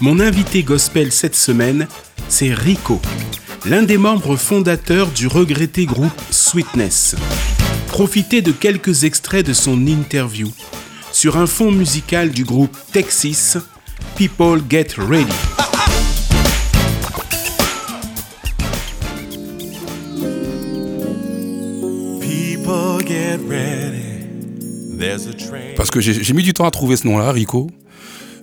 Mon 0.00 0.20
invité 0.20 0.62
gospel 0.62 1.10
cette 1.10 1.34
semaine, 1.34 1.88
c'est 2.28 2.54
Rico, 2.54 3.00
l'un 3.64 3.82
des 3.82 3.98
membres 3.98 4.36
fondateurs 4.36 5.08
du 5.08 5.26
regretté 5.26 5.86
groupe 5.86 6.12
Sweetness. 6.30 7.16
Profitez 7.88 8.40
de 8.40 8.52
quelques 8.52 9.02
extraits 9.02 9.44
de 9.44 9.52
son 9.52 9.88
interview 9.88 10.52
sur 11.10 11.36
un 11.36 11.48
fond 11.48 11.72
musical 11.72 12.30
du 12.30 12.44
groupe 12.44 12.76
Texas, 12.92 13.58
People 14.14 14.62
Get 14.70 14.94
Ready. 14.98 15.26
Parce 25.76 25.90
que 25.90 26.00
j'ai 26.00 26.32
mis 26.34 26.44
du 26.44 26.54
temps 26.54 26.66
à 26.66 26.70
trouver 26.70 26.96
ce 26.96 27.04
nom-là, 27.08 27.32
Rico. 27.32 27.68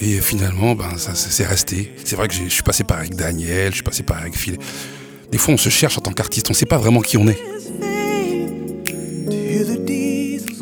Et 0.00 0.20
finalement, 0.20 0.74
ben, 0.74 0.96
ça, 0.96 1.14
c'est 1.14 1.46
resté. 1.46 1.92
C'est 2.04 2.16
vrai 2.16 2.28
que 2.28 2.34
je 2.34 2.48
suis 2.48 2.62
passé 2.62 2.84
par 2.84 2.98
avec 2.98 3.16
Daniel, 3.16 3.70
je 3.70 3.76
suis 3.76 3.82
passé 3.82 4.02
par 4.02 4.18
avec 4.18 4.36
Phil. 4.36 4.58
Des 5.32 5.38
fois, 5.38 5.54
on 5.54 5.58
se 5.58 5.68
cherche 5.68 5.98
en 5.98 6.00
tant 6.00 6.12
qu'artiste, 6.12 6.48
on 6.48 6.52
ne 6.52 6.56
sait 6.56 6.66
pas 6.66 6.78
vraiment 6.78 7.00
qui 7.00 7.16
on 7.16 7.26
est. 7.26 7.38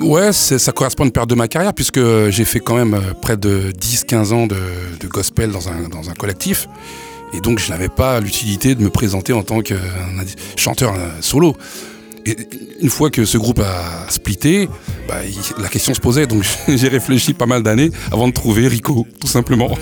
Ouais, 0.00 0.32
ça 0.32 0.72
correspond 0.72 1.04
à 1.04 1.06
une 1.06 1.12
période 1.12 1.28
de 1.28 1.34
ma 1.34 1.46
carrière, 1.46 1.74
puisque 1.74 2.00
j'ai 2.30 2.44
fait 2.44 2.60
quand 2.60 2.74
même 2.74 2.94
euh, 2.94 3.14
près 3.20 3.36
de 3.36 3.70
10-15 3.70 4.32
ans 4.32 4.46
de, 4.46 4.56
gospel 5.06 5.50
dans 5.52 5.68
un, 5.68 5.88
dans 5.88 6.10
un 6.10 6.14
collectif. 6.14 6.68
Et 7.32 7.40
donc, 7.40 7.58
je 7.58 7.70
n'avais 7.70 7.88
pas 7.88 8.18
l'utilité 8.20 8.74
de 8.74 8.82
me 8.82 8.90
présenter 8.90 9.32
en 9.32 9.42
tant 9.42 9.60
que 9.60 9.74
chanteur 10.56 10.94
euh, 10.94 11.10
solo. 11.20 11.56
Et 12.26 12.36
une 12.80 12.90
fois 12.90 13.10
que 13.10 13.24
ce 13.24 13.38
groupe 13.38 13.60
a 13.60 14.10
splitté, 14.10 14.68
bah, 15.10 15.22
la 15.58 15.68
question 15.68 15.92
se 15.92 16.00
posait. 16.00 16.26
Donc 16.26 16.44
j'ai 16.68 16.88
réfléchi 16.88 17.34
pas 17.34 17.46
mal 17.46 17.62
d'années 17.62 17.90
avant 18.12 18.28
de 18.28 18.32
trouver 18.32 18.68
Rico, 18.68 19.06
tout 19.20 19.26
simplement. 19.26 19.76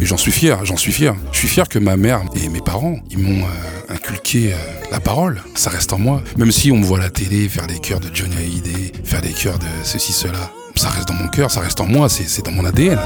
Et 0.00 0.04
j'en 0.04 0.16
suis 0.16 0.32
fier, 0.32 0.64
j'en 0.64 0.76
suis 0.76 0.92
fier. 0.92 1.14
Je 1.32 1.38
suis 1.38 1.48
fier 1.48 1.68
que 1.68 1.78
ma 1.78 1.96
mère 1.96 2.22
et 2.34 2.48
mes 2.48 2.60
parents, 2.60 2.98
m'ont 3.16 3.44
euh, 3.44 3.94
inculqué 3.94 4.52
euh, 4.52 4.56
la 4.90 4.98
parole. 5.00 5.40
Ça 5.54 5.70
reste 5.70 5.92
en 5.92 5.98
moi. 5.98 6.22
Même 6.36 6.50
si 6.50 6.72
on 6.72 6.76
me 6.76 6.84
voit 6.84 6.98
à 6.98 7.02
la 7.02 7.10
télé 7.10 7.48
faire 7.48 7.66
des 7.66 7.78
chœurs 7.78 8.00
de 8.00 8.08
Johnny 8.12 8.34
Hallyday, 8.36 8.92
faire 9.04 9.22
des 9.22 9.32
chœurs 9.32 9.58
de 9.58 9.66
ceci, 9.84 10.12
cela. 10.12 10.50
Ça 10.74 10.88
reste 10.88 11.08
dans 11.08 11.14
mon 11.14 11.28
cœur, 11.28 11.50
ça 11.50 11.60
reste 11.60 11.80
en 11.80 11.86
moi, 11.86 12.08
c'est 12.08 12.44
dans 12.44 12.52
mon 12.52 12.64
ADN. 12.64 12.98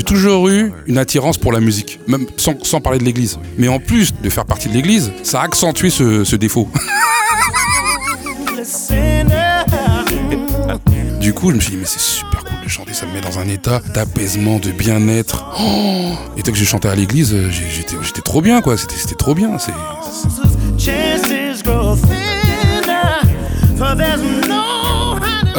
J'ai 0.00 0.04
toujours 0.04 0.48
eu 0.48 0.72
une 0.86 0.96
attirance 0.96 1.36
pour 1.36 1.52
la 1.52 1.60
musique, 1.60 2.00
même 2.06 2.24
sans, 2.38 2.80
parler 2.80 2.98
de 2.98 3.04
l'église. 3.04 3.38
Mais 3.58 3.68
en 3.68 3.78
plus 3.78 4.14
de 4.14 4.30
faire 4.30 4.46
partie 4.46 4.70
de 4.70 4.72
l'église, 4.72 5.12
ça 5.22 5.42
a 5.42 5.44
accentué 5.44 5.90
ce, 5.90 6.36
défaut. 6.36 6.70
du 11.20 11.34
coup, 11.34 11.50
je 11.50 11.56
me 11.56 11.60
suis 11.60 11.72
dit, 11.72 11.76
mais 11.76 11.84
c'est 11.84 12.00
super 12.00 12.44
cool 12.44 12.64
de 12.64 12.68
chanter, 12.70 12.94
ça 12.94 13.04
me 13.04 13.12
met 13.12 13.20
dans 13.20 13.40
un 13.40 13.46
état 13.46 13.82
d'apaisement, 13.92 14.58
de 14.58 14.70
bien-être. 14.70 15.44
Oh 15.60 16.14
et 16.38 16.42
dès 16.42 16.50
que 16.50 16.56
j'ai 16.56 16.64
chanté 16.64 16.88
à 16.88 16.94
l'église, 16.94 17.36
j'étais 17.50 18.22
trop 18.22 18.40
bien, 18.40 18.62
quoi. 18.62 18.78
C'était 18.78 19.16
trop 19.16 19.34
bien. 19.34 19.58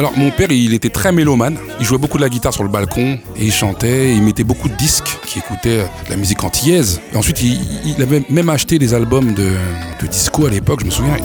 Alors 0.02 0.18
mon 0.18 0.32
père, 0.32 0.50
il 0.50 0.74
était 0.74 0.88
très 0.88 1.12
mélomane. 1.12 1.56
Il 1.78 1.86
jouait 1.86 1.96
beaucoup 1.96 2.16
de 2.16 2.24
la 2.24 2.28
guitare 2.28 2.52
sur 2.52 2.64
le 2.64 2.68
balcon 2.68 3.20
et 3.36 3.44
il 3.44 3.52
chantait. 3.52 4.12
il 4.12 4.20
mettait 4.20 4.42
beaucoup 4.42 4.68
de 4.68 4.74
disques 4.74 5.16
qui 5.24 5.38
écoutaient 5.38 5.84
de 6.06 6.10
la 6.10 6.16
musique 6.16 6.42
antillaise. 6.42 7.00
Et 7.12 7.16
ensuite, 7.16 7.40
il, 7.40 8.02
avait 8.02 8.24
même 8.28 8.48
acheté 8.48 8.80
des 8.80 8.94
albums 8.94 9.32
de, 9.32 9.52
disco 10.10 10.46
à 10.46 10.50
l'époque. 10.50 10.80
Je 10.80 10.86
me 10.86 10.90
souviens. 10.90 11.16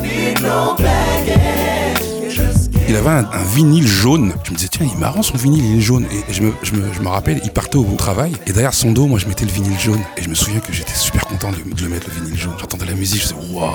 Il 2.88 2.96
avait 2.96 3.10
un, 3.10 3.26
vinyle 3.56 3.88
jaune. 3.88 4.34
Je 4.44 4.52
me 4.52 4.56
disais, 4.58 4.70
tiens, 4.70 4.86
il 4.88 4.96
est 4.96 5.02
marrant 5.02 5.24
son 5.24 5.38
vinyle, 5.38 5.66
il 5.66 5.78
est 5.80 5.82
jaune. 5.82 6.06
Et 6.12 6.32
je 6.32 6.44
me, 6.44 7.08
rappelle, 7.08 7.42
il 7.44 7.50
partait 7.50 7.78
au 7.78 7.84
bon 7.84 7.96
travail. 7.96 8.34
Et 8.46 8.54
derrière 8.54 8.76
son 8.76 8.92
dos, 8.92 9.08
moi, 9.08 9.18
je 9.18 9.26
mettais 9.26 9.46
le 9.46 9.52
vinyle 9.52 9.80
jaune. 9.80 10.02
Et 10.18 10.22
je 10.22 10.30
me 10.30 10.36
souviens 10.36 10.60
que 10.60 10.72
j'étais 10.72 10.94
super 10.94 11.26
content 11.26 11.50
de, 11.50 11.58
le 11.82 11.90
mettre, 11.90 12.10
le 12.10 12.22
vinyle 12.22 12.40
jaune. 12.40 12.54
J'entendais 12.60 12.86
la 12.86 12.94
musique, 12.94 13.24
je 13.24 13.30
disais, 13.30 13.56
waouh, 13.56 13.72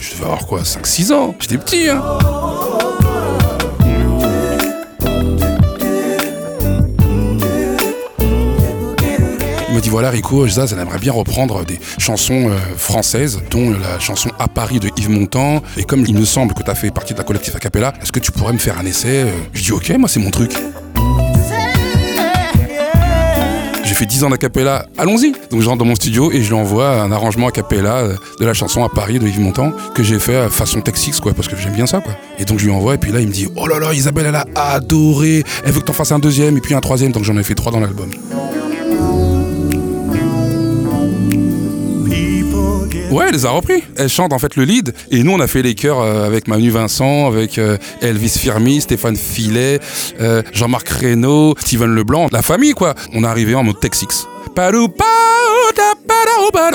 je 0.00 0.10
devais 0.10 0.24
avoir 0.24 0.44
quoi, 0.44 0.62
5-6 0.62 1.12
ans? 1.12 1.36
J'étais 1.38 1.58
petit, 1.58 1.88
hein 1.88 2.02
me 9.76 9.80
dit 9.82 9.88
voilà 9.90 10.08
Rico, 10.08 10.48
Zaz, 10.48 10.72
elle 10.72 10.80
aimerait 10.80 10.98
bien 10.98 11.12
reprendre 11.12 11.62
des 11.64 11.78
chansons 11.98 12.48
euh, 12.48 12.56
françaises, 12.76 13.40
dont 13.50 13.70
la 13.70 13.98
chanson 13.98 14.30
À 14.38 14.48
Paris 14.48 14.80
de 14.80 14.88
Yves 14.96 15.10
Montand. 15.10 15.62
Et 15.76 15.84
comme 15.84 16.04
il 16.06 16.14
me 16.14 16.24
semble 16.24 16.54
que 16.54 16.62
tu 16.62 16.70
as 16.70 16.74
fait 16.74 16.90
partie 16.90 17.12
de 17.12 17.18
la 17.18 17.24
collectif 17.24 17.54
a 17.54 17.58
cappella, 17.58 17.92
est-ce 18.00 18.10
que 18.10 18.20
tu 18.20 18.32
pourrais 18.32 18.54
me 18.54 18.58
faire 18.58 18.78
un 18.78 18.86
essai 18.86 19.24
euh? 19.24 19.30
Je 19.52 19.62
dis 19.62 19.72
ok, 19.72 19.90
moi 19.98 20.08
c'est 20.08 20.20
mon 20.20 20.30
truc. 20.30 20.52
J'ai 23.84 23.94
fait 23.94 24.06
10 24.06 24.24
ans 24.24 24.30
d'acapella, 24.30 24.86
allons-y 24.98 25.32
Donc 25.50 25.60
je 25.60 25.68
rentre 25.68 25.78
dans 25.78 25.84
mon 25.84 25.94
studio 25.94 26.32
et 26.32 26.42
je 26.42 26.48
lui 26.48 26.56
envoie 26.56 27.02
un 27.02 27.12
arrangement 27.12 27.46
a 27.48 27.52
cappella 27.52 27.98
euh, 27.98 28.16
de 28.40 28.46
la 28.46 28.54
chanson 28.54 28.82
à 28.82 28.88
Paris 28.88 29.18
de 29.18 29.28
Yves 29.28 29.40
Montand 29.40 29.72
que 29.94 30.02
j'ai 30.02 30.18
fait 30.18 30.48
façon 30.48 30.80
Texix 30.80 31.20
quoi, 31.20 31.34
parce 31.34 31.48
que 31.48 31.56
j'aime 31.56 31.74
bien 31.74 31.86
ça 31.86 32.00
quoi. 32.00 32.14
Et 32.38 32.46
donc 32.46 32.58
je 32.58 32.64
lui 32.64 32.72
envoie 32.72 32.94
et 32.94 32.98
puis 32.98 33.12
là 33.12 33.20
il 33.20 33.28
me 33.28 33.32
dit 33.32 33.46
oh 33.54 33.66
là 33.66 33.78
là 33.78 33.92
Isabelle 33.92 34.26
elle 34.26 34.36
a 34.36 34.46
adoré, 34.54 35.44
elle 35.64 35.72
veut 35.72 35.80
que 35.80 35.84
t'en 35.86 35.92
fasses 35.92 36.12
un 36.12 36.18
deuxième 36.18 36.56
et 36.56 36.60
puis 36.60 36.74
un 36.74 36.80
troisième, 36.80 37.12
donc 37.12 37.24
j'en 37.24 37.36
ai 37.36 37.42
fait 37.44 37.54
trois 37.54 37.70
dans 37.70 37.80
l'album. 37.80 38.10
Ouais, 43.10 43.26
elle 43.28 43.34
les 43.34 43.46
a 43.46 43.50
repris. 43.50 43.82
Elle 43.96 44.08
chante 44.08 44.32
en 44.32 44.38
fait 44.38 44.56
le 44.56 44.64
lead. 44.64 44.94
Et 45.10 45.22
nous, 45.22 45.32
on 45.32 45.40
a 45.40 45.46
fait 45.46 45.62
les 45.62 45.74
chœurs 45.74 46.00
euh, 46.00 46.26
avec 46.26 46.48
Manu 46.48 46.70
Vincent, 46.70 47.26
avec 47.26 47.58
euh, 47.58 47.78
Elvis 48.00 48.38
Firmi, 48.38 48.80
Stéphane 48.80 49.16
Filet, 49.16 49.80
euh, 50.20 50.42
Jean-Marc 50.52 50.88
Reynaud, 50.88 51.54
Steven 51.58 51.94
Leblanc. 51.94 52.28
La 52.32 52.42
famille, 52.42 52.72
quoi. 52.72 52.94
On 53.14 53.22
est 53.22 53.26
arrivé 53.26 53.54
en 53.54 53.62
mode 53.62 53.80
Texix. 53.80 54.26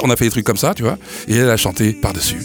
On 0.03 0.09
a 0.09 0.15
fait 0.15 0.25
des 0.25 0.31
trucs 0.31 0.45
comme 0.45 0.57
ça, 0.57 0.73
tu 0.73 0.83
vois. 0.83 0.97
Et 1.27 1.35
elle 1.35 1.49
a 1.49 1.57
chanté 1.57 1.93
par-dessus. 1.93 2.37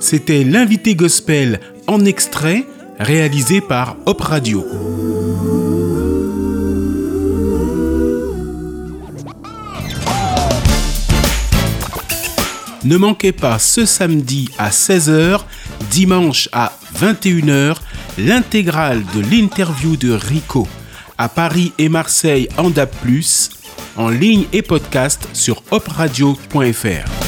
C'était 0.00 0.44
l'invité 0.44 0.94
gospel 0.94 1.60
en 1.86 2.04
extrait 2.04 2.64
réalisé 2.98 3.60
par 3.60 3.96
Hop 4.06 4.20
Radio. 4.20 4.64
Ne 12.84 12.96
manquez 12.96 13.32
pas 13.32 13.58
ce 13.58 13.84
samedi 13.84 14.48
à 14.58 14.70
16h, 14.70 15.40
dimanche 15.90 16.48
à 16.52 16.72
21h, 16.98 17.76
l'intégrale 18.18 19.02
de 19.14 19.20
l'interview 19.20 19.96
de 19.96 20.12
Rico 20.12 20.66
à 21.18 21.28
Paris 21.28 21.72
et 21.76 21.90
Marseille 21.90 22.48
en 22.56 22.70
DAP+, 22.70 22.94
en 23.96 24.08
ligne 24.08 24.46
et 24.54 24.62
podcast 24.62 25.28
sur 25.34 25.62
opradio.fr. 25.70 27.19